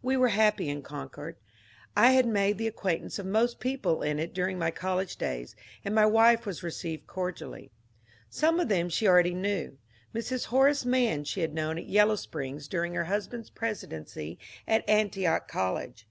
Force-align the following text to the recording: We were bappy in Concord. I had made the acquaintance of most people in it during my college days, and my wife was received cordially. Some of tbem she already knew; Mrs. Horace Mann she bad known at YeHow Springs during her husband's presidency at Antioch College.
We 0.00 0.16
were 0.16 0.30
bappy 0.30 0.68
in 0.68 0.80
Concord. 0.80 1.36
I 1.94 2.12
had 2.12 2.24
made 2.24 2.56
the 2.56 2.66
acquaintance 2.66 3.18
of 3.18 3.26
most 3.26 3.60
people 3.60 4.00
in 4.00 4.18
it 4.18 4.32
during 4.32 4.58
my 4.58 4.70
college 4.70 5.16
days, 5.16 5.54
and 5.84 5.94
my 5.94 6.06
wife 6.06 6.46
was 6.46 6.62
received 6.62 7.06
cordially. 7.06 7.70
Some 8.30 8.58
of 8.58 8.68
tbem 8.68 8.90
she 8.90 9.06
already 9.06 9.34
knew; 9.34 9.76
Mrs. 10.14 10.46
Horace 10.46 10.86
Mann 10.86 11.24
she 11.24 11.42
bad 11.42 11.52
known 11.52 11.76
at 11.76 11.86
YeHow 11.86 12.16
Springs 12.18 12.68
during 12.68 12.94
her 12.94 13.04
husband's 13.04 13.50
presidency 13.50 14.38
at 14.66 14.88
Antioch 14.88 15.46
College. 15.46 16.06